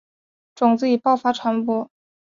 [0.55, 1.87] 种子以爆发传播。